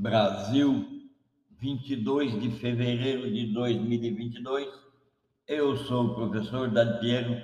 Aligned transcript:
Brasil, 0.00 0.86
22 1.58 2.40
de 2.40 2.50
fevereiro 2.52 3.30
de 3.30 3.52
2022. 3.52 4.66
Eu 5.46 5.76
sou 5.76 6.06
o 6.06 6.14
professor 6.14 6.70
Dantiero 6.70 7.36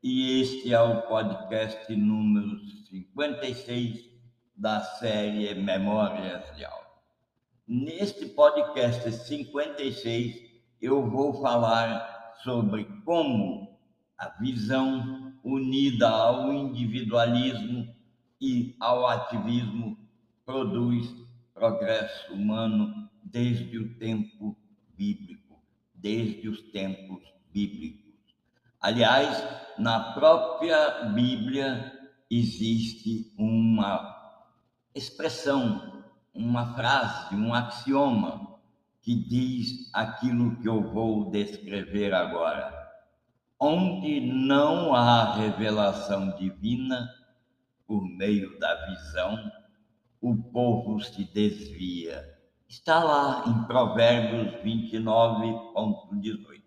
e 0.00 0.40
este 0.40 0.72
é 0.72 0.80
o 0.80 1.02
podcast 1.08 1.92
número 1.96 2.60
56 2.88 4.08
da 4.56 4.80
série 4.80 5.56
Memórias 5.56 6.54
de 6.54 6.64
Aula. 6.64 6.86
Neste 7.66 8.26
podcast 8.26 9.10
56, 9.10 10.36
eu 10.80 11.10
vou 11.10 11.42
falar 11.42 12.36
sobre 12.44 12.84
como 13.04 13.76
a 14.16 14.28
visão 14.40 15.34
unida 15.42 16.08
ao 16.08 16.52
individualismo 16.52 17.92
e 18.40 18.76
ao 18.78 19.04
ativismo 19.04 19.98
produz 20.46 21.23
progresso 21.54 22.34
humano 22.34 23.08
desde 23.22 23.78
o 23.78 23.94
tempo 23.94 24.56
bíblico, 24.96 25.62
desde 25.94 26.48
os 26.48 26.60
tempos 26.72 27.22
bíblicos. 27.52 28.12
Aliás, 28.80 29.42
na 29.78 30.12
própria 30.12 31.04
Bíblia 31.14 31.92
existe 32.30 33.32
uma 33.38 34.42
expressão, 34.94 36.04
uma 36.34 36.74
frase, 36.74 37.34
um 37.34 37.54
axioma 37.54 38.58
que 39.00 39.14
diz 39.14 39.90
aquilo 39.92 40.56
que 40.60 40.68
eu 40.68 40.82
vou 40.82 41.30
descrever 41.30 42.12
agora. 42.12 42.72
Onde 43.58 44.20
não 44.20 44.94
há 44.94 45.34
revelação 45.36 46.34
divina 46.36 47.08
por 47.86 48.02
meio 48.04 48.58
da 48.58 48.86
visão, 48.86 49.52
o 50.24 50.34
povo 50.34 50.98
se 51.00 51.22
desvia. 51.22 52.24
Está 52.66 53.04
lá 53.04 53.44
em 53.46 53.64
Provérbios 53.64 54.54
29.18. 54.64 56.62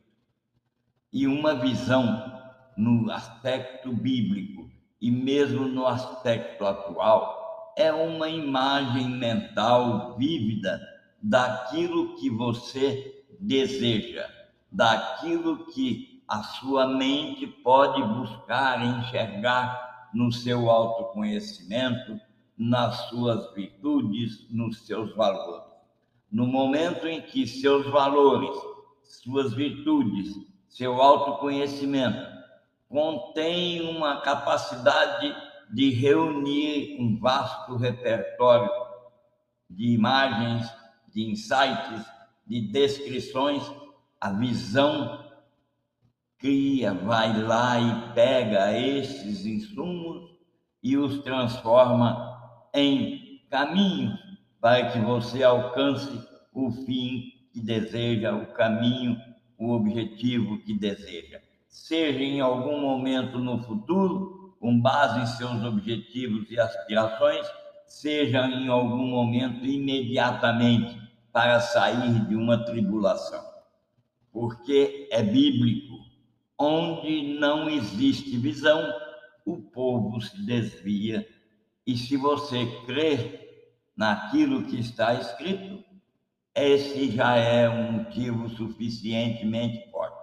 E 1.11 1.25
uma 1.25 1.55
visão 1.55 2.39
no 2.77 3.11
aspecto 3.11 3.91
bíblico 3.91 4.69
e 5.01 5.09
mesmo 5.09 5.67
no 5.67 5.87
aspecto 5.87 6.67
atual 6.67 7.73
é 7.75 7.91
uma 7.91 8.29
imagem 8.29 9.09
mental 9.09 10.15
vívida 10.19 10.79
daquilo 11.19 12.15
que 12.17 12.29
você 12.29 13.25
deseja, 13.39 14.29
daquilo 14.71 15.65
que 15.73 16.23
a 16.27 16.43
sua 16.43 16.85
mente 16.85 17.47
pode 17.47 18.03
buscar 18.03 18.85
enxergar 18.85 20.09
no 20.13 20.31
seu 20.31 20.69
autoconhecimento, 20.69 22.21
nas 22.57 23.09
suas 23.09 23.53
virtudes, 23.53 24.49
nos 24.49 24.85
seus 24.85 25.15
valores. 25.15 25.63
No 26.31 26.47
momento 26.47 27.07
em 27.07 27.21
que 27.21 27.45
seus 27.45 27.85
valores, 27.91 28.57
suas 29.03 29.53
virtudes, 29.53 30.35
seu 30.67 31.01
autoconhecimento 31.01 32.25
contém 32.89 33.81
uma 33.81 34.21
capacidade 34.21 35.35
de 35.69 35.89
reunir 35.91 36.97
um 36.99 37.17
vasto 37.19 37.75
repertório 37.75 38.69
de 39.69 39.91
imagens, 39.91 40.69
de 41.13 41.29
insights, 41.29 42.05
de 42.45 42.61
descrições, 42.61 43.63
a 44.19 44.31
visão 44.31 45.25
cria, 46.37 46.93
vai 46.93 47.41
lá 47.41 47.79
e 47.79 48.13
pega 48.13 48.77
esses 48.77 49.45
insumos 49.45 50.37
e 50.81 50.95
os 50.97 51.19
transforma 51.23 52.26
em 52.73 53.41
caminhos 53.49 54.19
para 54.59 54.91
que 54.91 54.99
você 54.99 55.43
alcance 55.43 56.19
o 56.53 56.71
fim 56.71 57.31
que 57.53 57.61
deseja, 57.61 58.35
o 58.35 58.47
caminho, 58.53 59.17
o 59.57 59.71
objetivo 59.71 60.59
que 60.59 60.73
deseja. 60.73 61.39
Seja 61.67 62.19
em 62.19 62.39
algum 62.41 62.79
momento 62.81 63.39
no 63.39 63.61
futuro, 63.63 64.55
com 64.59 64.79
base 64.79 65.21
em 65.21 65.25
seus 65.25 65.63
objetivos 65.63 66.49
e 66.49 66.59
aspirações, 66.59 67.47
seja 67.85 68.45
em 68.47 68.67
algum 68.67 69.07
momento 69.07 69.65
imediatamente 69.65 70.99
para 71.31 71.59
sair 71.59 72.25
de 72.27 72.35
uma 72.35 72.65
tribulação. 72.65 73.43
Porque 74.31 75.07
é 75.11 75.23
bíblico, 75.23 75.95
onde 76.59 77.39
não 77.39 77.69
existe 77.69 78.37
visão, 78.37 78.93
o 79.45 79.57
povo 79.57 80.19
se 80.19 80.45
desvia 80.45 81.25
e 81.87 81.95
se 81.95 82.17
você 82.17 82.65
crer 82.85 83.71
naquilo 83.95 84.65
que 84.65 84.77
está 84.77 85.13
escrito, 85.13 85.81
esse 86.53 87.09
já 87.11 87.37
é 87.37 87.69
um 87.69 87.93
motivo 87.93 88.49
suficientemente 88.49 89.89
forte. 89.89 90.17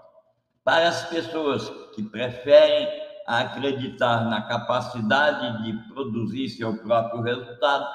Para 0.62 0.88
as 0.88 1.08
pessoas 1.08 1.66
que 1.94 2.02
preferem 2.02 2.86
acreditar 3.26 4.26
na 4.26 4.42
capacidade 4.42 5.64
de 5.64 5.72
produzir 5.88 6.50
seu 6.50 6.76
próprio 6.82 7.22
resultado, 7.22 7.86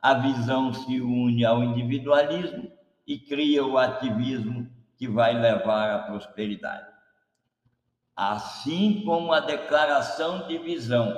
a 0.00 0.14
visão 0.14 0.72
se 0.72 1.00
une 1.00 1.44
ao 1.44 1.64
individualismo 1.64 2.70
e 3.04 3.18
cria 3.18 3.64
o 3.64 3.76
ativismo 3.76 4.70
que 4.96 5.08
vai 5.08 5.34
levar 5.34 5.90
à 5.90 5.98
prosperidade. 6.04 6.86
Assim 8.14 9.02
como 9.04 9.32
a 9.32 9.40
declaração 9.40 10.46
de 10.46 10.58
visão 10.58 11.12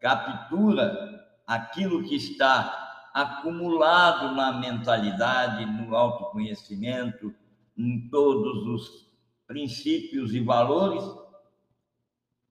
captura 0.00 1.21
aquilo 1.46 2.02
que 2.04 2.14
está 2.14 3.10
acumulado 3.14 4.34
na 4.34 4.52
mentalidade, 4.52 5.66
no 5.66 5.94
autoconhecimento, 5.94 7.34
em 7.76 8.08
todos 8.08 8.66
os 8.66 9.12
princípios 9.46 10.34
e 10.34 10.40
valores, 10.40 11.04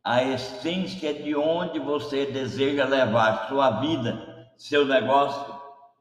a 0.03 0.23
essência 0.23 1.13
de 1.13 1.35
onde 1.35 1.79
você 1.79 2.25
deseja 2.25 2.85
levar 2.85 3.47
sua 3.47 3.81
vida, 3.81 4.49
seu 4.57 4.85
negócio, 4.85 5.55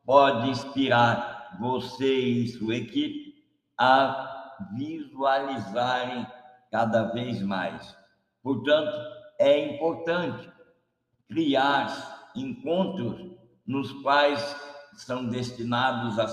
pode 0.05 0.51
inspirar 0.51 1.57
você 1.61 2.13
e 2.13 2.49
sua 2.49 2.77
equipe 2.77 3.45
a 3.79 4.57
visualizarem 4.77 6.27
cada 6.71 7.05
vez 7.13 7.43
mais. 7.43 7.97
Portanto, 8.43 8.93
é 9.39 9.75
importante 9.75 10.51
criar 11.29 12.20
encontros 12.35 13.31
nos 13.67 13.93
quais 14.03 14.57
são 14.95 15.27
destinados 15.27 16.19
a 16.19 16.27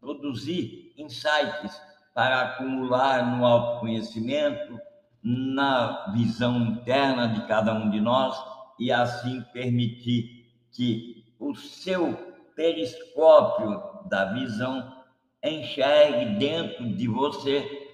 produzir 0.00 0.92
insights 0.96 1.80
para 2.14 2.40
acumular 2.42 3.36
no 3.36 3.44
autoconhecimento, 3.44 4.80
na 5.22 6.12
visão 6.12 6.56
interna 6.58 7.28
de 7.28 7.46
cada 7.46 7.74
um 7.74 7.90
de 7.90 8.00
nós 8.00 8.36
e 8.78 8.92
assim 8.92 9.42
permitir 9.52 10.46
que 10.72 11.34
o 11.38 11.54
seu 11.54 12.14
periscópio 12.54 14.08
da 14.08 14.32
visão 14.32 15.04
enxergue 15.42 16.38
dentro 16.38 16.88
de 16.94 17.06
você 17.08 17.92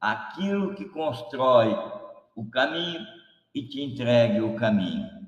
aquilo 0.00 0.74
que 0.74 0.84
constrói 0.86 1.74
o 2.36 2.44
caminho 2.50 3.00
e 3.54 3.62
te 3.62 3.80
entregue 3.80 4.40
o 4.40 4.54
caminho. 4.56 5.23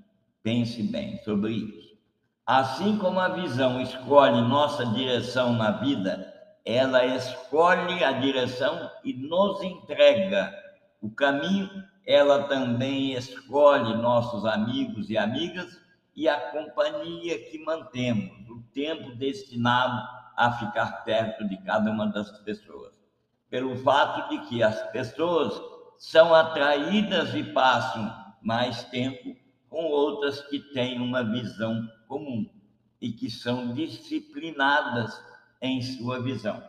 Pense 0.47 0.81
bem 0.81 1.19
sobre 1.25 1.55
isso. 1.55 1.99
Assim 2.47 2.97
como 2.99 3.19
a 3.19 3.31
visão 3.31 3.81
escolhe 3.81 4.41
nossa 4.43 4.87
direção 4.87 5.55
na 5.55 5.73
vida, 5.73 6.33
ela 6.65 7.05
escolhe 7.05 8.05
a 8.05 8.13
direção 8.13 8.89
e 9.03 9.13
nos 9.13 9.61
entrega 9.65 10.55
o 11.03 11.11
caminho, 11.11 11.69
ela 12.07 12.45
também 12.45 13.15
escolhe 13.15 13.97
nossos 13.97 14.45
amigos 14.45 15.11
e 15.11 15.19
amigas 15.19 15.81
e 16.15 16.29
a 16.29 16.39
companhia 16.53 17.43
que 17.51 17.59
mantemos, 17.65 18.49
o 18.49 18.63
tempo 18.73 19.17
destinado 19.17 20.01
a 20.37 20.53
ficar 20.53 21.03
perto 21.03 21.45
de 21.49 21.57
cada 21.57 21.91
uma 21.91 22.07
das 22.07 22.31
pessoas. 22.43 22.95
Pelo 23.51 23.75
fato 23.79 24.29
de 24.29 24.47
que 24.47 24.63
as 24.63 24.81
pessoas 24.93 25.61
são 25.99 26.33
atraídas 26.33 27.35
e 27.35 27.43
passam 27.43 28.15
mais 28.41 28.85
tempo 28.85 29.45
com 29.77 29.85
outras 29.85 30.41
que 30.41 30.59
têm 30.59 30.99
uma 30.99 31.23
visão 31.23 31.87
comum 32.09 32.49
e 32.99 33.13
que 33.13 33.31
são 33.31 33.75
disciplinadas 33.75 35.23
em 35.61 35.83
sua 35.83 36.19
visão. 36.19 36.67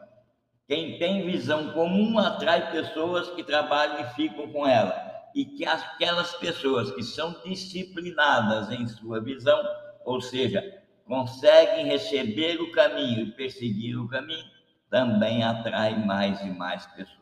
Quem 0.68 1.00
tem 1.00 1.26
visão 1.26 1.72
comum 1.72 2.20
atrai 2.20 2.70
pessoas 2.70 3.30
que 3.30 3.46
trabalham 3.46 4.02
e 4.02 4.14
ficam 4.14 4.52
com 4.52 4.68
ela. 4.68 4.94
E 5.34 5.46
que 5.46 5.66
aquelas 5.66 6.36
pessoas 6.36 6.92
que 6.92 7.02
são 7.02 7.34
disciplinadas 7.46 8.70
em 8.72 8.86
sua 8.86 9.22
visão, 9.22 9.58
ou 10.04 10.20
seja, 10.20 10.62
conseguem 11.06 11.86
receber 11.86 12.60
o 12.60 12.74
caminho 12.74 13.22
e 13.22 13.32
perseguir 13.32 13.98
o 13.98 14.10
caminho, 14.10 14.44
também 14.90 15.46
atrai 15.46 15.98
mais 16.06 16.42
e 16.42 16.50
mais 16.50 16.86
pessoas. 16.88 17.22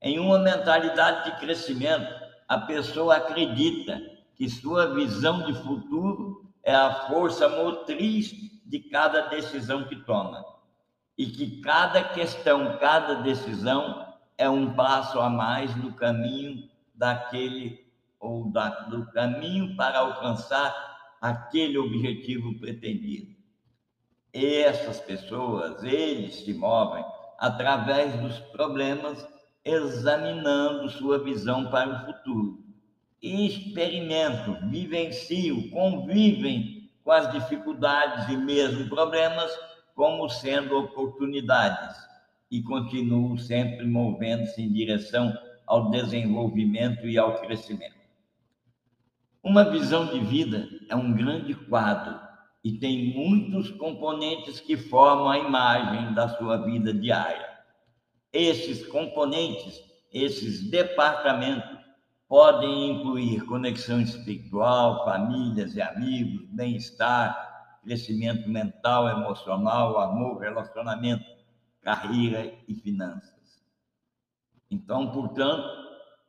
Em 0.00 0.18
uma 0.18 0.38
mentalidade 0.38 1.30
de 1.30 1.40
crescimento, 1.40 2.10
a 2.48 2.60
pessoa 2.60 3.16
acredita 3.16 4.16
que 4.38 4.48
sua 4.48 4.94
visão 4.94 5.44
de 5.44 5.52
futuro 5.62 6.48
é 6.62 6.74
a 6.74 7.08
força 7.08 7.48
motriz 7.48 8.32
de 8.64 8.78
cada 8.78 9.22
decisão 9.28 9.84
que 9.88 9.96
toma. 9.96 10.44
e 11.18 11.26
que 11.26 11.60
cada 11.60 12.04
questão, 12.04 12.78
cada 12.78 13.14
decisão 13.22 14.06
é 14.38 14.48
um 14.48 14.72
passo 14.76 15.18
a 15.18 15.28
mais 15.28 15.74
no 15.74 15.92
caminho 15.92 16.70
daquele 16.94 17.84
ou 18.20 18.52
da, 18.52 18.68
do 18.82 19.04
caminho 19.10 19.76
para 19.76 19.98
alcançar 19.98 20.72
aquele 21.20 21.76
objetivo 21.76 22.56
pretendido. 22.60 23.34
E 24.32 24.58
essas 24.58 25.00
pessoas, 25.00 25.82
eles 25.82 26.36
se 26.44 26.54
movem 26.54 27.04
através 27.36 28.14
dos 28.20 28.38
problemas, 28.50 29.26
examinando 29.64 30.88
sua 30.88 31.18
visão 31.18 31.68
para 31.68 31.90
o 31.90 32.06
futuro. 32.06 32.67
E 33.20 33.46
experimentam, 33.46 34.68
vivenciam, 34.70 35.68
convivem 35.70 36.90
com 37.02 37.10
as 37.10 37.30
dificuldades 37.32 38.28
e 38.28 38.36
mesmo 38.36 38.88
problemas 38.88 39.50
como 39.94 40.28
sendo 40.28 40.78
oportunidades 40.78 41.96
e 42.50 42.62
continuam 42.62 43.36
sempre 43.36 43.84
movendo-se 43.84 44.62
em 44.62 44.72
direção 44.72 45.32
ao 45.66 45.90
desenvolvimento 45.90 47.06
e 47.06 47.18
ao 47.18 47.40
crescimento. 47.40 47.98
Uma 49.42 49.70
visão 49.70 50.06
de 50.06 50.20
vida 50.20 50.68
é 50.88 50.96
um 50.96 51.12
grande 51.12 51.54
quadro 51.54 52.18
e 52.64 52.72
tem 52.72 53.14
muitos 53.14 53.70
componentes 53.72 54.60
que 54.60 54.76
formam 54.76 55.30
a 55.30 55.38
imagem 55.38 56.12
da 56.14 56.28
sua 56.28 56.56
vida 56.58 56.92
diária. 56.92 57.48
Esses 58.32 58.86
componentes, 58.86 59.80
esses 60.12 60.68
departamentos, 60.70 61.77
podem 62.28 62.90
incluir 62.90 63.46
conexão 63.46 64.00
espiritual, 64.00 65.04
famílias 65.04 65.74
e 65.74 65.80
amigos, 65.80 66.46
bem-estar, 66.50 67.80
crescimento 67.82 68.48
mental, 68.48 69.08
emocional, 69.08 69.98
amor, 69.98 70.38
relacionamento, 70.38 71.24
carreira 71.80 72.52
e 72.68 72.74
finanças. 72.74 73.64
Então, 74.70 75.10
portanto, 75.10 75.66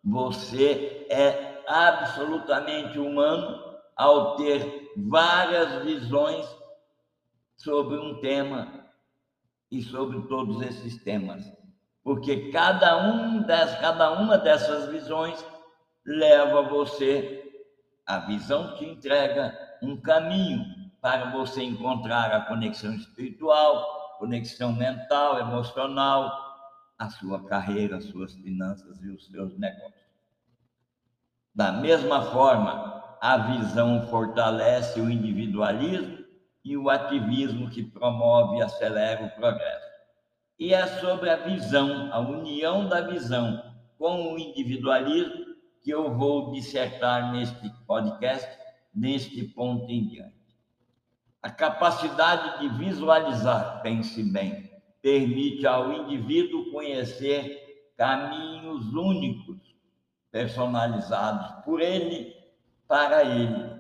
você 0.02 1.06
é 1.10 1.62
absolutamente 1.68 2.98
humano 2.98 3.62
ao 3.96 4.38
ter 4.38 4.94
várias 4.96 5.84
visões 5.84 6.48
sobre 7.58 7.98
um 7.98 8.22
tema 8.22 8.86
e 9.70 9.82
sobre 9.84 10.22
todos 10.28 10.62
esses 10.62 11.04
temas. 11.04 11.44
Porque 12.02 12.50
cada, 12.52 13.06
um 13.10 13.42
das, 13.42 13.78
cada 13.82 14.12
uma 14.14 14.38
dessas 14.38 14.90
visões 14.90 15.46
leva 16.10 16.64
você, 16.64 17.64
a 18.04 18.18
visão 18.18 18.76
te 18.76 18.84
entrega 18.84 19.56
um 19.80 19.96
caminho 19.96 20.66
para 21.00 21.30
você 21.30 21.62
encontrar 21.62 22.32
a 22.32 22.42
conexão 22.42 22.96
espiritual, 22.96 24.18
conexão 24.18 24.74
mental, 24.74 25.40
emocional, 25.40 26.32
a 26.98 27.10
sua 27.10 27.46
carreira, 27.46 27.98
as 27.98 28.06
suas 28.06 28.34
finanças 28.34 29.00
e 29.04 29.10
os 29.12 29.28
seus 29.28 29.56
negócios. 29.60 30.10
Da 31.54 31.72
mesma 31.72 32.24
forma, 32.32 33.04
a 33.22 33.38
visão 33.38 34.08
fortalece 34.08 35.00
o 35.00 35.12
individualismo 35.12 36.26
e 36.66 36.76
o 36.76 36.90
ativismo 36.90 37.70
que 37.70 37.84
promove 37.84 38.58
e 38.58 38.62
acelera 38.64 39.26
o 39.26 39.40
progresso. 39.40 39.90
E 40.58 40.74
é 40.74 40.88
sobre 41.00 41.30
a 41.30 41.36
visão, 41.36 42.12
a 42.12 42.20
união 42.20 42.90
da 42.90 43.02
visão 43.02 43.64
com 43.98 44.34
o 44.34 44.40
individualismo 44.40 45.49
que 45.82 45.92
eu 45.92 46.14
vou 46.16 46.52
dissertar 46.52 47.32
neste 47.32 47.70
podcast, 47.86 48.48
neste 48.94 49.44
ponto 49.44 49.90
em 49.90 50.08
diante. 50.08 50.34
A 51.42 51.50
capacidade 51.50 52.60
de 52.60 52.78
visualizar, 52.78 53.82
pense 53.82 54.22
bem, 54.24 54.70
permite 55.02 55.66
ao 55.66 55.94
indivíduo 55.94 56.72
conhecer 56.72 57.94
caminhos 57.96 58.94
únicos, 58.94 59.58
personalizados 60.32 61.64
por 61.64 61.82
ele 61.82 62.36
para 62.88 63.24
ele. 63.24 63.80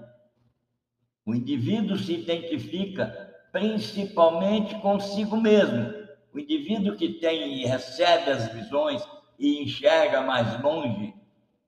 O 1.25 1.35
indivíduo 1.35 1.97
se 1.97 2.13
identifica 2.13 3.29
principalmente 3.51 4.75
consigo 4.79 5.37
mesmo. 5.37 5.93
O 6.33 6.39
indivíduo 6.39 6.95
que 6.95 7.13
tem 7.13 7.61
e 7.61 7.65
recebe 7.65 8.31
as 8.31 8.51
visões 8.53 9.03
e 9.37 9.63
enxerga 9.63 10.21
mais 10.21 10.61
longe, 10.61 11.13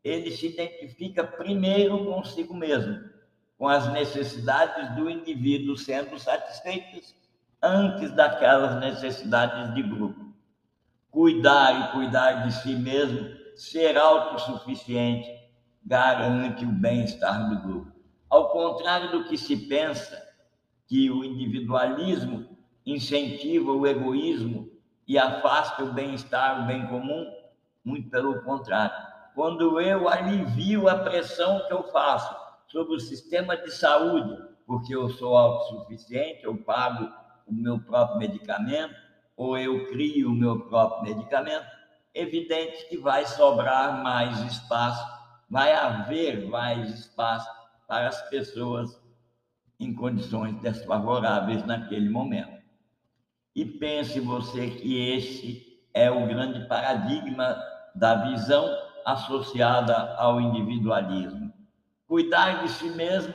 ele 0.04 0.32
se 0.32 0.48
identifica 0.48 1.24
primeiro 1.24 2.06
consigo 2.06 2.54
mesmo, 2.54 3.00
com 3.58 3.68
as 3.68 3.92
necessidades 3.92 4.96
do 4.96 5.10
indivíduo 5.10 5.78
sendo 5.78 6.18
satisfeitas 6.18 7.16
antes 7.62 8.12
daquelas 8.12 8.80
necessidades 8.80 9.74
de 9.76 9.84
grupo. 9.84 10.34
Cuidar 11.12 11.90
e 11.90 11.92
cuidar 11.92 12.48
de 12.48 12.54
si 12.54 12.76
mesmo, 12.76 13.30
ser 13.56 13.98
autossuficiente, 13.98 15.30
garante 15.86 16.66
o 16.66 16.70
bem-estar 16.70 17.50
do 17.50 17.62
grupo. 17.62 17.92
Ao 18.30 18.50
contrário 18.50 19.12
do 19.12 19.26
que 19.26 19.38
se 19.38 19.56
pensa, 19.68 20.32
que 20.88 21.10
o 21.12 21.24
individualismo 21.24 22.58
incentiva 22.86 23.72
o 23.72 23.86
egoísmo 23.86 24.70
e 25.08 25.18
afasta 25.18 25.84
o 25.84 25.94
bem-estar, 25.94 26.64
o 26.64 26.68
bem 26.68 26.88
comum, 26.88 27.26
muito 27.84 28.10
pelo 28.10 28.42
contrário. 28.42 29.11
Quando 29.36 29.80
eu 29.80 30.08
alivio 30.10 30.88
a 30.88 31.00
pressão 31.00 31.66
que 31.68 31.74
eu 31.74 31.84
faço 31.92 32.36
sobre 32.68 32.96
o 32.96 33.00
sistema 33.00 33.56
de 33.58 33.72
saúde, 33.72 34.38
porque 34.66 34.96
eu 34.96 35.10
sou 35.10 35.36
autossuficiente, 35.36 36.44
eu 36.44 36.58
pago 36.58 37.12
o 37.46 37.54
meu 37.54 37.80
próprio 37.80 38.20
medicamento, 38.20 38.96
ou 39.36 39.58
eu 39.58 39.88
crio 39.88 40.30
o 40.30 40.36
meu 40.36 40.62
próprio 40.68 41.16
medicamento, 41.16 41.66
evidente 42.14 42.88
que 42.90 42.98
vai 42.98 43.26
sobrar 43.26 44.04
mais 44.04 44.40
espaço 44.42 45.22
vai 45.52 45.74
haver 45.74 46.48
mais 46.48 46.90
espaço 46.98 47.50
para 47.86 48.08
as 48.08 48.30
pessoas 48.30 48.98
em 49.78 49.94
condições 49.94 50.56
desfavoráveis 50.62 51.66
naquele 51.66 52.10
momento. 52.10 52.62
E 53.54 53.66
pense 53.66 54.18
você 54.22 54.70
que 54.70 54.98
esse 54.98 55.84
é 55.94 56.10
o 56.10 56.26
grande 56.26 56.66
paradigma 56.70 57.62
da 57.94 58.30
visão 58.30 58.66
associada 59.06 60.16
ao 60.18 60.40
individualismo. 60.40 61.54
Cuidar 62.08 62.64
de 62.64 62.70
si 62.70 62.90
mesmo 62.90 63.34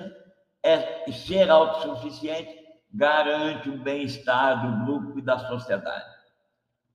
é 0.62 1.10
ser 1.12 1.50
autossuficiente, 1.50 2.56
garante 2.92 3.68
o 3.68 3.78
bem-estar 3.78 4.66
do 4.66 4.84
grupo 4.84 5.18
e 5.18 5.22
da 5.22 5.38
sociedade. 5.38 6.16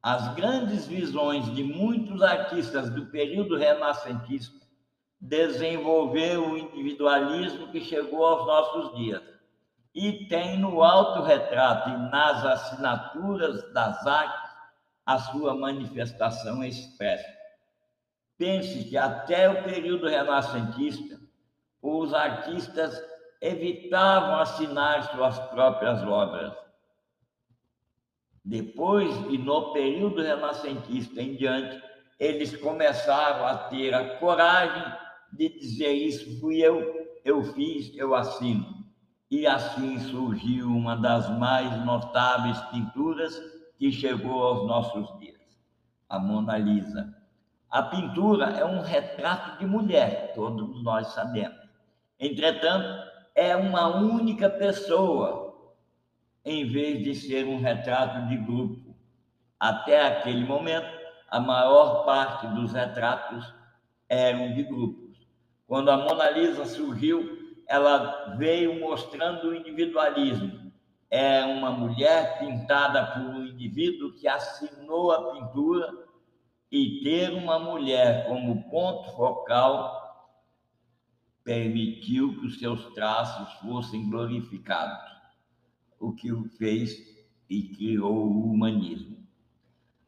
As 0.04 0.34
grandes 0.36 0.88
visões 0.88 1.46
de 1.54 1.64
muitos 1.64 2.22
artistas 2.22 2.90
do 2.90 3.08
período 3.08 3.56
renascentista 3.58 4.62
desenvolver 5.22 6.38
o 6.40 6.58
individualismo 6.58 7.72
que 7.72 7.80
chegou 7.80 8.26
aos 8.26 8.48
nossos 8.48 8.98
dias. 8.98 9.22
E 9.94 10.26
tem 10.28 10.58
no 10.58 10.82
autorretrato 10.82 11.90
e 11.90 11.98
nas 12.10 12.44
assinaturas 12.44 13.72
das 13.74 14.06
artes 14.08 14.52
a 15.06 15.20
sua 15.20 15.54
manifestação 15.54 16.64
expressa. 16.64 17.41
Pense 18.42 18.86
que 18.86 18.98
até 18.98 19.48
o 19.48 19.64
período 19.64 20.08
renascentista, 20.08 21.22
os 21.80 22.12
artistas 22.12 23.00
evitavam 23.40 24.40
assinar 24.40 25.12
suas 25.12 25.38
próprias 25.50 26.02
obras. 26.02 26.52
Depois 28.44 29.16
e 29.30 29.38
no 29.38 29.72
período 29.74 30.24
renascentista 30.24 31.22
em 31.22 31.36
diante, 31.36 31.84
eles 32.20 32.58
começaram 32.58 33.46
a 33.46 33.58
ter 33.70 33.94
a 33.94 34.18
coragem 34.18 34.92
de 35.34 35.48
dizer 35.60 35.92
isso 35.92 36.40
fui 36.40 36.62
eu, 36.62 36.82
eu 37.24 37.44
fiz, 37.44 37.96
eu 37.96 38.16
assino. 38.16 38.66
E 39.30 39.46
assim 39.46 40.00
surgiu 40.00 40.66
uma 40.66 40.96
das 40.96 41.30
mais 41.38 41.86
notáveis 41.86 42.60
pinturas 42.72 43.40
que 43.78 43.92
chegou 43.92 44.42
aos 44.42 44.68
nossos 44.68 45.20
dias, 45.20 45.40
a 46.10 46.18
Mona 46.18 46.58
Lisa. 46.58 47.21
A 47.72 47.84
pintura 47.84 48.48
é 48.48 48.66
um 48.66 48.82
retrato 48.82 49.58
de 49.58 49.66
mulher, 49.66 50.34
todos 50.36 50.84
nós 50.84 51.08
sabemos. 51.14 51.58
Entretanto, 52.20 53.02
é 53.34 53.56
uma 53.56 53.88
única 53.96 54.50
pessoa, 54.50 55.56
em 56.44 56.68
vez 56.68 57.02
de 57.02 57.16
ser 57.16 57.46
um 57.46 57.62
retrato 57.62 58.28
de 58.28 58.36
grupo. 58.36 58.94
Até 59.58 60.06
aquele 60.06 60.44
momento, 60.46 60.86
a 61.30 61.40
maior 61.40 62.04
parte 62.04 62.46
dos 62.48 62.74
retratos 62.74 63.54
eram 64.10 64.54
de 64.54 64.64
grupo. 64.64 65.14
Quando 65.66 65.90
a 65.92 65.98
Mona 65.98 66.30
Lisa 66.30 66.66
surgiu, 66.66 67.56
ela 67.70 68.36
veio 68.38 68.82
mostrando 68.82 69.48
o 69.48 69.56
individualismo. 69.56 70.74
É 71.10 71.46
uma 71.46 71.72
mulher 71.72 72.38
pintada 72.38 73.06
por 73.14 73.22
um 73.22 73.46
indivíduo 73.46 74.12
que 74.12 74.28
assinou 74.28 75.14
a 75.14 75.32
pintura 75.32 76.11
e 76.72 77.02
ter 77.04 77.34
uma 77.34 77.60
mulher 77.60 78.28
como 78.28 78.70
ponto 78.70 79.12
focal 79.12 80.00
permitiu 81.44 82.40
que 82.40 82.46
os 82.46 82.60
seus 82.60 82.86
traços 82.94 83.52
fossem 83.56 84.10
glorificados, 84.10 85.12
o 86.00 86.14
que 86.14 86.32
o 86.32 86.46
fez 86.58 86.96
e 87.50 87.64
criou 87.64 88.28
o 88.28 88.52
humanismo. 88.52 89.18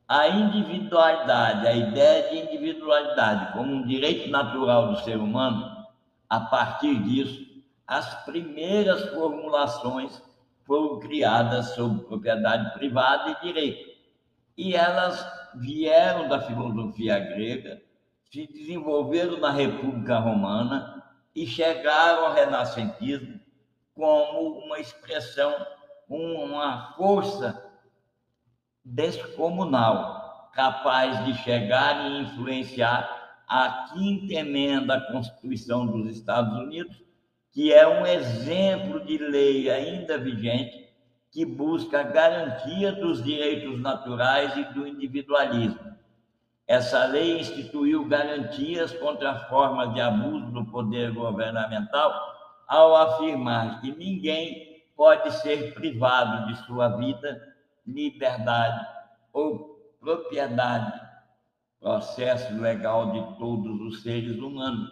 A 0.08 0.30
individualidade, 0.30 1.68
a 1.68 1.76
ideia 1.76 2.30
de 2.30 2.38
individualidade 2.38 3.54
como 3.54 3.74
um 3.74 3.86
direito 3.86 4.30
natural 4.30 4.94
do 4.94 5.00
ser 5.02 5.18
humano, 5.18 5.86
a 6.30 6.40
partir 6.40 7.02
disso, 7.04 7.46
as 7.86 8.24
primeiras 8.24 9.10
formulações 9.14 10.22
foram 10.66 11.00
criadas 11.00 11.76
sobre 11.76 12.06
propriedade 12.06 12.74
privada 12.74 13.32
e 13.32 13.46
direito. 13.46 13.92
E 14.58 14.76
elas 14.76 15.43
vieram 15.56 16.28
da 16.28 16.42
filosofia 16.42 17.20
grega, 17.20 17.82
se 18.32 18.48
desenvolveram 18.48 19.40
na 19.40 19.52
República 19.52 20.18
Romana 20.20 21.04
e 21.36 21.46
chegaram 21.46 22.26
ao 22.26 22.34
renascentismo 22.34 23.40
como 23.94 24.60
uma 24.60 24.80
expressão, 24.80 25.54
uma 26.10 26.94
força 26.94 27.72
descomunal, 28.84 30.52
capaz 30.54 31.24
de 31.26 31.36
chegar 31.44 32.06
e 32.06 32.22
influenciar 32.22 33.44
a 33.48 33.90
quinta 33.94 34.34
emenda 34.34 34.98
da 34.98 35.12
Constituição 35.12 35.86
dos 35.86 36.08
Estados 36.16 36.58
Unidos, 36.58 37.02
que 37.52 37.72
é 37.72 37.88
um 37.88 38.06
exemplo 38.06 39.06
de 39.06 39.18
lei 39.18 39.70
ainda 39.70 40.18
vigente 40.18 40.83
que 41.34 41.44
busca 41.44 42.02
a 42.02 42.04
garantia 42.04 42.92
dos 42.92 43.24
direitos 43.24 43.80
naturais 43.82 44.56
e 44.56 44.64
do 44.66 44.88
individualismo. 44.88 45.98
Essa 46.68 47.06
lei 47.08 47.40
instituiu 47.40 48.06
garantias 48.06 48.94
contra 48.94 49.48
formas 49.50 49.94
de 49.96 50.00
abuso 50.00 50.52
do 50.52 50.64
poder 50.66 51.12
governamental 51.12 52.14
ao 52.68 52.96
afirmar 52.96 53.82
que 53.82 53.92
ninguém 53.92 54.84
pode 54.96 55.32
ser 55.42 55.74
privado 55.74 56.48
de 56.48 56.66
sua 56.68 56.90
vida, 56.90 57.42
liberdade 57.86 58.86
ou 59.34 59.92
propriedade, 60.00 61.02
processo 61.82 62.54
legal 62.62 63.12
de 63.12 63.40
todos 63.40 63.82
os 63.82 64.04
seres 64.04 64.38
humanos. 64.38 64.92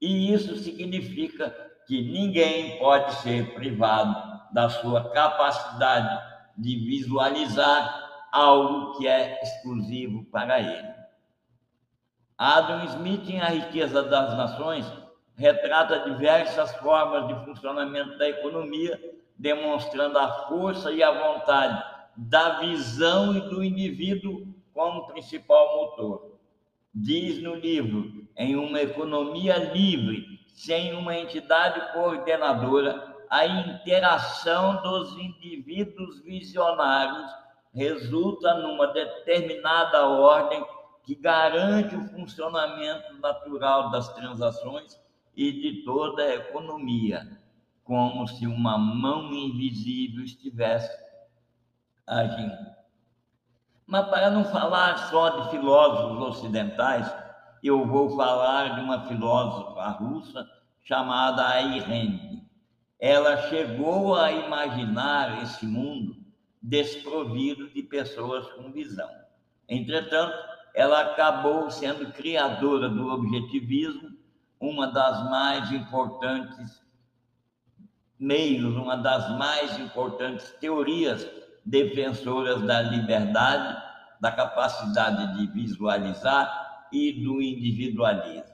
E 0.00 0.34
isso 0.34 0.56
significa 0.56 1.48
que 1.86 2.02
ninguém 2.02 2.76
pode 2.78 3.14
ser 3.22 3.54
privado 3.54 4.29
da 4.52 4.68
sua 4.68 5.10
capacidade 5.10 6.30
de 6.56 6.76
visualizar 6.76 8.10
algo 8.32 8.96
que 8.96 9.06
é 9.06 9.40
exclusivo 9.42 10.24
para 10.26 10.60
ele. 10.60 10.88
Adam 12.36 12.84
Smith, 12.84 13.28
em 13.28 13.40
A 13.40 13.48
Riqueza 13.48 14.02
das 14.02 14.36
Nações, 14.36 14.90
retrata 15.36 16.10
diversas 16.10 16.74
formas 16.76 17.28
de 17.28 17.44
funcionamento 17.44 18.16
da 18.18 18.28
economia, 18.28 18.98
demonstrando 19.36 20.18
a 20.18 20.46
força 20.48 20.92
e 20.92 21.02
a 21.02 21.10
vontade 21.10 21.82
da 22.16 22.60
visão 22.60 23.34
e 23.36 23.40
do 23.40 23.64
indivíduo 23.64 24.46
como 24.72 25.06
principal 25.06 25.76
motor. 25.76 26.38
Diz 26.94 27.42
no 27.42 27.54
livro, 27.54 28.26
em 28.36 28.56
uma 28.56 28.80
economia 28.80 29.56
livre, 29.72 30.40
sem 30.48 30.94
uma 30.94 31.16
entidade 31.16 31.92
coordenadora, 31.92 33.16
a 33.30 33.46
interação 33.46 34.82
dos 34.82 35.16
indivíduos 35.16 36.20
visionários 36.22 37.30
resulta 37.72 38.54
numa 38.54 38.88
determinada 38.88 40.04
ordem 40.04 40.64
que 41.04 41.14
garante 41.14 41.94
o 41.94 42.08
funcionamento 42.08 43.14
natural 43.20 43.90
das 43.90 44.12
transações 44.14 45.00
e 45.36 45.52
de 45.52 45.84
toda 45.84 46.24
a 46.24 46.34
economia, 46.34 47.40
como 47.84 48.26
se 48.26 48.48
uma 48.48 48.76
mão 48.76 49.32
invisível 49.32 50.24
estivesse 50.24 50.90
agindo. 52.04 52.80
Mas 53.86 54.08
para 54.08 54.30
não 54.30 54.44
falar 54.44 55.08
só 55.08 55.28
de 55.30 55.50
filósofos 55.50 56.36
ocidentais, 56.36 57.12
eu 57.62 57.86
vou 57.86 58.16
falar 58.16 58.74
de 58.74 58.80
uma 58.80 59.06
filósofa 59.06 59.88
russa 59.90 60.48
chamada 60.82 61.46
Ayn 61.46 62.29
Ela 63.00 63.48
chegou 63.48 64.14
a 64.14 64.30
imaginar 64.30 65.42
esse 65.42 65.64
mundo 65.64 66.16
desprovido 66.62 67.68
de 67.70 67.82
pessoas 67.82 68.46
com 68.52 68.70
visão. 68.70 69.08
Entretanto, 69.68 70.36
ela 70.74 71.00
acabou 71.00 71.70
sendo 71.70 72.12
criadora 72.12 72.88
do 72.88 73.08
objetivismo, 73.08 74.10
uma 74.60 74.86
das 74.88 75.28
mais 75.30 75.72
importantes 75.72 76.82
meios, 78.18 78.76
uma 78.76 78.96
das 78.96 79.30
mais 79.38 79.78
importantes 79.80 80.54
teorias 80.60 81.26
defensoras 81.64 82.60
da 82.62 82.82
liberdade, 82.82 83.82
da 84.20 84.30
capacidade 84.30 85.38
de 85.38 85.46
visualizar 85.52 86.88
e 86.92 87.12
do 87.24 87.40
individualismo. 87.40 88.49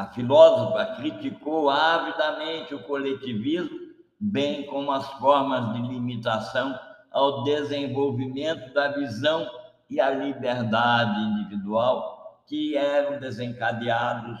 A 0.00 0.06
filósofa 0.06 0.96
criticou 0.96 1.68
avidamente 1.68 2.74
o 2.74 2.82
coletivismo, 2.84 3.78
bem 4.18 4.64
como 4.64 4.90
as 4.90 5.06
formas 5.18 5.74
de 5.74 5.82
limitação 5.82 6.74
ao 7.10 7.44
desenvolvimento 7.44 8.72
da 8.72 8.92
visão 8.92 9.46
e 9.90 10.00
a 10.00 10.08
liberdade 10.08 11.20
individual 11.20 12.42
que 12.46 12.78
eram 12.78 13.20
desencadeados 13.20 14.40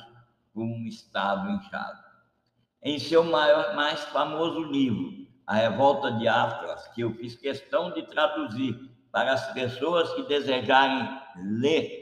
por 0.54 0.62
um 0.62 0.86
Estado 0.86 1.50
inchado. 1.50 2.04
Em 2.82 2.98
seu 2.98 3.22
maior, 3.22 3.76
mais 3.76 4.00
famoso 4.04 4.62
livro, 4.62 5.26
A 5.46 5.56
Revolta 5.56 6.12
de 6.12 6.26
Atlas, 6.26 6.88
que 6.94 7.02
eu 7.02 7.12
fiz 7.12 7.34
questão 7.34 7.92
de 7.92 8.00
traduzir 8.04 8.80
para 9.12 9.34
as 9.34 9.52
pessoas 9.52 10.10
que 10.14 10.22
desejarem 10.22 11.06
ler 11.36 11.99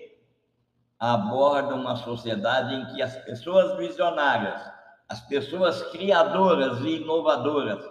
aborda 0.99 1.75
uma 1.75 1.97
sociedade 1.97 2.75
em 2.75 2.87
que 2.87 3.00
as 3.00 3.14
pessoas 3.25 3.76
visionárias, 3.76 4.61
as 5.09 5.21
pessoas 5.21 5.83
criadoras 5.90 6.81
e 6.81 7.02
inovadoras, 7.02 7.85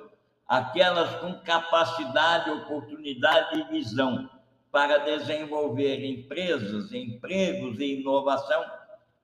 aquelas 0.47 1.15
com 1.15 1.33
capacidade, 1.39 2.51
oportunidade 2.51 3.59
e 3.59 3.63
visão 3.71 4.29
para 4.71 4.97
desenvolver 4.99 6.05
empresas, 6.05 6.91
empregos 6.91 7.79
e 7.79 8.01
inovação, 8.01 8.63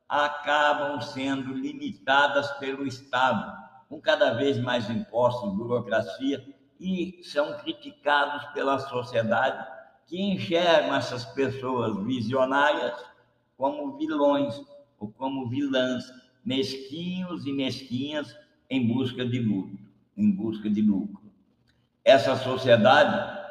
acabam 0.07 1.01
sendo 1.01 1.53
limitadas 1.53 2.51
pelo 2.53 2.87
Estado, 2.87 3.51
com 3.89 3.99
cada 3.99 4.33
vez 4.33 4.57
mais 4.59 4.89
impostos, 4.89 5.53
burocracia, 5.55 6.43
e 6.79 7.21
são 7.23 7.53
criticados 7.59 8.45
pela 8.53 8.79
sociedade 8.79 9.65
que 10.07 10.21
enxergam 10.21 10.95
essas 10.95 11.23
pessoas 11.25 11.95
visionárias 12.03 12.93
como 13.63 13.95
vilões 13.95 14.61
ou 14.99 15.09
como 15.13 15.47
vilãs, 15.47 16.03
mesquinhos 16.43 17.45
e 17.45 17.53
mesquinhas 17.53 18.37
em 18.69 18.85
busca 18.85 19.25
de 19.25 19.39
lucro, 19.39 19.79
em 20.17 20.29
busca 20.29 20.69
de 20.69 20.81
lucro. 20.81 21.31
Essa 22.03 22.35
sociedade 22.35 23.41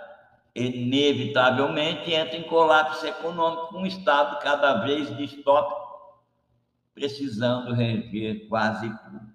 inevitavelmente 0.54 2.12
entra 2.12 2.36
em 2.36 2.42
colapso 2.42 3.06
econômico 3.06 3.68
com 3.68 3.78
um 3.78 3.86
Estado 3.86 4.38
cada 4.40 4.84
vez 4.84 5.16
distópico, 5.16 5.80
precisando 6.92 7.72
reger 7.72 8.46
quase 8.50 8.90
tudo. 8.90 9.32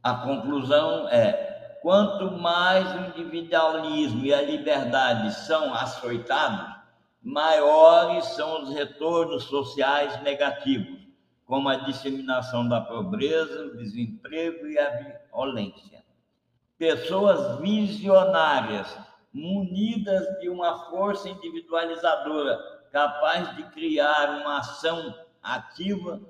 A 0.00 0.14
conclusão 0.14 1.08
é: 1.08 1.78
quanto 1.82 2.38
mais 2.38 2.86
o 2.94 3.18
individualismo 3.18 4.24
e 4.24 4.32
a 4.32 4.42
liberdade 4.42 5.34
são 5.34 5.74
açoitados, 5.74 6.81
maiores 7.22 8.24
são 8.26 8.62
os 8.62 8.70
retornos 8.74 9.44
sociais 9.44 10.20
negativos, 10.22 11.00
como 11.46 11.68
a 11.68 11.76
disseminação 11.76 12.68
da 12.68 12.80
pobreza, 12.80 13.66
o 13.66 13.76
desemprego 13.76 14.66
e 14.66 14.78
a 14.78 15.20
violência. 15.30 16.02
Pessoas 16.76 17.60
visionárias, 17.60 18.98
munidas 19.32 20.26
de 20.40 20.48
uma 20.48 20.90
força 20.90 21.28
individualizadora, 21.28 22.58
capaz 22.90 23.54
de 23.56 23.62
criar 23.70 24.40
uma 24.40 24.58
ação 24.58 25.14
ativa, 25.42 26.20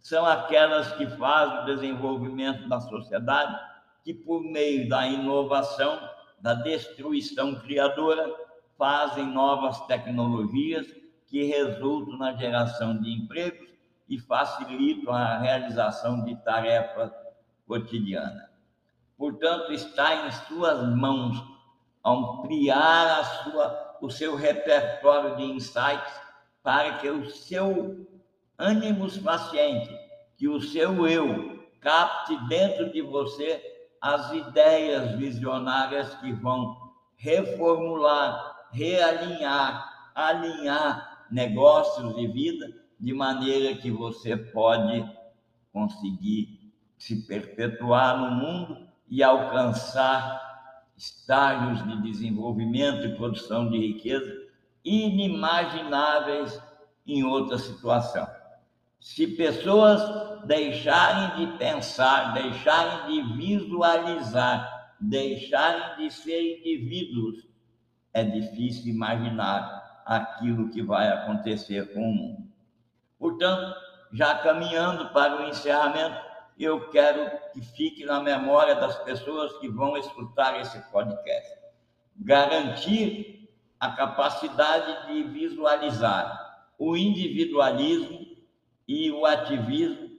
são 0.00 0.26
aquelas 0.26 0.92
que 0.92 1.06
fazem 1.06 1.60
o 1.60 1.64
desenvolvimento 1.64 2.68
da 2.68 2.80
sociedade, 2.80 3.58
que 4.04 4.12
por 4.12 4.42
meio 4.42 4.88
da 4.88 5.06
inovação, 5.06 5.98
da 6.40 6.54
destruição 6.54 7.54
criadora, 7.54 8.34
fazem 8.82 9.24
novas 9.28 9.80
tecnologias 9.86 10.84
que 11.28 11.44
resultam 11.44 12.18
na 12.18 12.32
geração 12.34 13.00
de 13.00 13.12
empregos 13.12 13.68
e 14.08 14.18
facilitam 14.18 15.14
a 15.14 15.38
realização 15.38 16.24
de 16.24 16.34
tarefas 16.42 17.12
cotidianas. 17.64 18.50
Portanto, 19.16 19.72
está 19.72 20.26
em 20.26 20.32
suas 20.32 20.82
mãos 20.96 21.40
ampliar 22.04 23.24
sua, 23.44 23.98
o 24.02 24.10
seu 24.10 24.34
repertório 24.34 25.36
de 25.36 25.44
insights 25.44 26.20
para 26.60 26.98
que 26.98 27.08
o 27.08 27.30
seu 27.30 28.04
ânimo 28.58 29.06
paciente, 29.22 29.96
que 30.36 30.48
o 30.48 30.60
seu 30.60 31.06
eu 31.06 31.68
capte 31.80 32.36
dentro 32.48 32.92
de 32.92 33.00
você 33.00 33.62
as 34.00 34.32
ideias 34.32 35.12
visionárias 35.12 36.16
que 36.16 36.32
vão 36.32 36.82
reformular, 37.14 38.51
realinhar, 38.72 40.10
alinhar 40.14 41.26
negócios 41.30 42.16
e 42.18 42.26
vida 42.26 42.72
de 42.98 43.12
maneira 43.12 43.74
que 43.76 43.90
você 43.90 44.36
pode 44.36 45.04
conseguir 45.72 46.72
se 46.98 47.26
perpetuar 47.26 48.18
no 48.18 48.30
mundo 48.30 48.88
e 49.08 49.22
alcançar 49.22 50.40
estágios 50.96 51.84
de 51.84 52.02
desenvolvimento 52.02 53.06
e 53.06 53.16
produção 53.16 53.68
de 53.68 53.78
riqueza 53.78 54.32
inimagináveis 54.84 56.60
em 57.06 57.24
outra 57.24 57.58
situação. 57.58 58.26
Se 59.00 59.26
pessoas 59.26 60.00
deixarem 60.46 61.46
de 61.46 61.58
pensar, 61.58 62.34
deixarem 62.34 63.06
de 63.08 63.36
visualizar, 63.36 64.94
deixarem 65.00 65.96
de 65.96 66.14
ser 66.14 66.60
indivíduos, 66.60 67.48
é 68.12 68.22
difícil 68.22 68.92
imaginar 68.92 70.02
aquilo 70.04 70.70
que 70.70 70.82
vai 70.82 71.08
acontecer 71.08 71.92
com 71.92 72.00
o 72.00 72.14
mundo. 72.14 72.52
Portanto, 73.18 73.74
já 74.12 74.34
caminhando 74.38 75.08
para 75.10 75.40
o 75.40 75.48
encerramento, 75.48 76.20
eu 76.58 76.90
quero 76.90 77.30
que 77.52 77.62
fique 77.62 78.04
na 78.04 78.20
memória 78.20 78.74
das 78.74 78.96
pessoas 79.04 79.56
que 79.58 79.68
vão 79.68 79.96
escutar 79.96 80.60
esse 80.60 80.78
podcast. 80.90 81.50
Garantir 82.16 83.48
a 83.80 83.90
capacidade 83.90 85.08
de 85.08 85.22
visualizar 85.24 86.68
o 86.78 86.96
individualismo 86.96 88.36
e 88.86 89.10
o 89.10 89.24
ativismo 89.24 90.10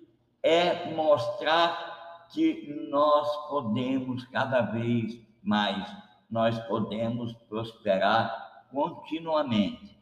é 0.42 0.92
mostrar 0.92 2.28
que 2.32 2.88
nós 2.90 3.48
podemos 3.50 4.26
cada 4.26 4.62
vez 4.62 5.20
mais, 5.42 5.86
nós 6.34 6.58
podemos 6.62 7.32
prosperar 7.48 8.66
continuamente. 8.72 9.96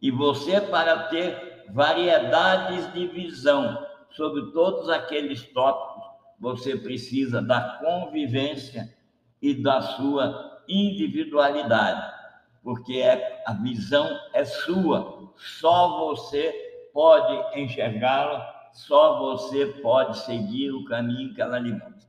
E 0.00 0.12
você, 0.12 0.60
para 0.60 1.08
ter 1.08 1.64
variedades 1.70 2.92
de 2.92 3.08
visão 3.08 3.84
sobre 4.12 4.52
todos 4.52 4.88
aqueles 4.88 5.42
tópicos, 5.52 6.04
você 6.38 6.76
precisa 6.76 7.42
da 7.42 7.78
convivência 7.80 8.96
e 9.42 9.60
da 9.60 9.80
sua 9.80 10.62
individualidade, 10.68 12.14
porque 12.62 12.98
é, 12.98 13.42
a 13.44 13.52
visão 13.52 14.08
é 14.32 14.44
sua, 14.44 15.32
só 15.36 16.06
você 16.06 16.90
pode 16.92 17.60
enxergá-la, 17.60 18.70
só 18.72 19.18
você 19.18 19.66
pode 19.82 20.16
seguir 20.18 20.70
o 20.70 20.84
caminho 20.84 21.34
que 21.34 21.42
ela 21.42 21.58
lhe 21.58 21.72
mostra. 21.72 22.05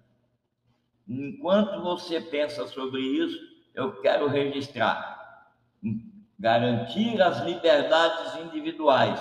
Enquanto 1.08 1.82
você 1.82 2.20
pensa 2.20 2.68
sobre 2.68 3.02
isso, 3.02 3.38
eu 3.74 4.02
quero 4.02 4.28
registrar, 4.28 5.46
garantir 6.38 7.22
as 7.22 7.40
liberdades 7.42 8.36
individuais, 8.42 9.20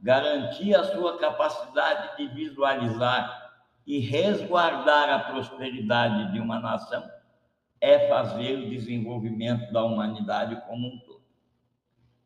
garantir 0.00 0.74
a 0.74 0.84
sua 0.84 1.18
capacidade 1.18 2.16
de 2.16 2.28
visualizar 2.34 3.52
e 3.86 3.98
resguardar 3.98 5.10
a 5.10 5.18
prosperidade 5.30 6.32
de 6.32 6.40
uma 6.40 6.58
nação 6.58 7.04
é 7.80 8.08
fazer 8.08 8.58
o 8.58 8.70
desenvolvimento 8.70 9.72
da 9.72 9.84
humanidade 9.84 10.60
como 10.66 10.88
um 10.88 10.98
todo. 11.00 11.22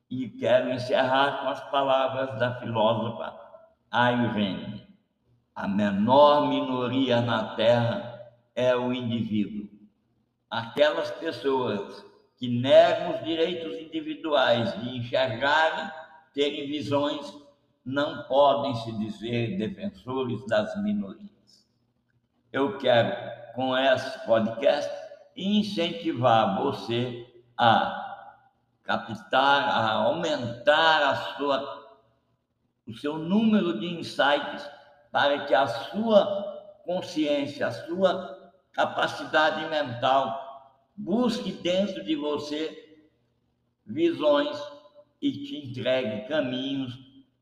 E 0.09 0.29
quero 0.29 0.71
encerrar 0.71 1.43
com 1.43 1.49
as 1.49 1.61
palavras 1.71 2.39
da 2.39 2.55
filósofa 2.61 3.39
Ayn 3.91 4.83
A 5.55 5.69
menor 5.69 6.49
minoria 6.49 7.21
na 7.21 7.55
Terra 7.57 8.10
é 8.61 8.77
o 8.77 8.93
indivíduo. 8.93 9.71
Aquelas 10.51 11.11
pessoas 11.13 12.05
que 12.37 12.47
negam 12.47 13.15
os 13.15 13.25
direitos 13.25 13.75
individuais 13.79 14.79
de 14.81 14.99
enxergarem, 14.99 15.91
terem 16.35 16.67
visões, 16.67 17.33
não 17.83 18.25
podem 18.25 18.75
se 18.75 18.93
dizer 18.99 19.57
defensores 19.57 20.45
das 20.47 20.77
minorias. 20.83 21.67
Eu 22.53 22.77
quero, 22.77 23.17
com 23.55 23.75
esse 23.75 24.27
podcast, 24.27 24.93
incentivar 25.35 26.63
você 26.63 27.27
a 27.57 28.29
captar, 28.83 29.69
a 29.69 29.93
aumentar 29.93 31.03
a 31.03 31.17
sua, 31.37 31.99
o 32.87 32.93
seu 32.93 33.17
número 33.17 33.81
de 33.81 33.87
insights 33.87 34.69
para 35.11 35.47
que 35.47 35.55
a 35.55 35.67
sua 35.67 36.83
consciência, 36.85 37.67
a 37.67 37.71
sua 37.71 38.40
capacidade 38.73 39.69
mental. 39.69 40.49
Busque 40.97 41.53
dentro 41.53 42.05
de 42.05 42.15
você 42.15 42.99
visões 43.87 44.61
e 45.21 45.33
te 45.33 45.57
entregue 45.57 46.29
caminhos 46.29 46.99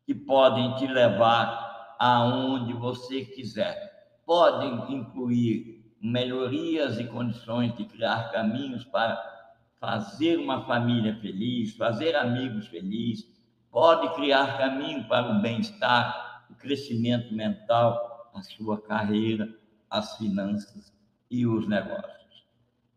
que 0.07 0.14
podem 0.14 0.75
te 0.77 0.87
levar 0.87 1.97
aonde 1.99 2.73
você 2.73 3.25
quiser. 3.25 4.21
Podem 4.25 4.95
incluir 4.95 5.85
melhorias 6.01 6.99
e 6.99 7.05
condições 7.05 7.77
de 7.77 7.85
criar 7.85 8.31
caminhos 8.31 8.85
para 8.85 9.21
fazer 9.81 10.38
uma 10.38 10.64
família 10.64 11.19
feliz, 11.21 11.77
fazer 11.77 12.17
amigos 12.17 12.67
felizes, 12.69 13.27
pode 13.71 14.14
criar 14.14 14.59
caminho 14.59 15.07
para 15.09 15.31
o 15.31 15.41
bem-estar, 15.41 16.47
o 16.51 16.55
crescimento 16.55 17.33
mental, 17.35 18.31
a 18.35 18.43
sua 18.43 18.81
carreira, 18.81 19.49
as 19.91 20.17
finanças 20.17 20.93
e 21.31 21.47
os 21.47 21.69
negócios. 21.69 22.45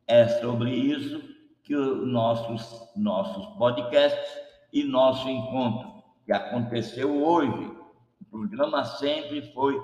É 0.08 0.28
sobre 0.28 0.72
isso 0.72 1.22
que 1.64 1.76
os 1.76 2.08
nossos, 2.08 2.90
nossos 2.96 3.46
podcasts 3.58 4.42
e 4.74 4.84
nosso 4.84 5.30
encontro, 5.30 6.04
que 6.26 6.34
aconteceu 6.34 7.24
hoje, 7.24 7.72
o 8.22 8.26
programa 8.30 8.84
sempre 8.84 9.42
foi 9.54 9.80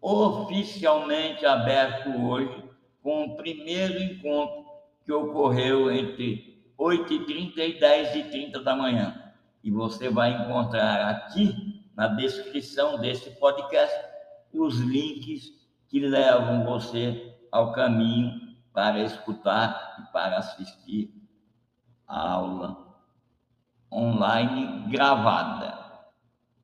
oficialmente 0.00 1.46
aberto 1.46 2.10
hoje, 2.10 2.64
com 3.02 3.24
o 3.24 3.36
primeiro 3.36 4.02
encontro 4.02 4.64
que 5.04 5.12
ocorreu 5.12 5.90
entre 5.90 6.62
8h30 6.78 7.58
e 7.58 7.80
10h30 7.80 8.62
da 8.62 8.74
manhã. 8.74 9.32
E 9.62 9.70
você 9.70 10.08
vai 10.08 10.32
encontrar 10.32 11.10
aqui 11.10 11.82
na 11.96 12.08
descrição 12.08 12.98
desse 12.98 13.30
podcast 13.38 13.94
os 14.52 14.78
links 14.78 15.52
que 15.88 16.00
levam 16.00 16.64
você 16.64 17.33
ao 17.54 17.70
caminho 17.70 18.56
para 18.72 18.98
escutar 18.98 19.94
e 20.00 20.12
para 20.12 20.38
assistir 20.38 21.14
a 22.08 22.32
aula 22.32 22.76
online 23.92 24.90
gravada. 24.90 25.78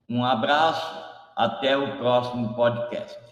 Um 0.08 0.24
abraço, 0.24 0.92
até 1.36 1.76
o 1.76 1.96
próximo 1.98 2.54
podcast. 2.54 3.29